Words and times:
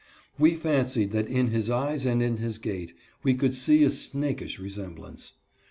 We 0.39 0.55
fancied 0.55 1.11
that 1.11 1.27
in 1.27 1.49
his 1.51 1.69
eyes 1.69 2.07
and 2.07 2.21
his 2.39 2.57
gait 2.57 2.95
we 3.21 3.35
could 3.35 3.53
see 3.53 3.83
a 3.83 3.91
snakish 3.91 4.57
resemblance. 4.57 5.33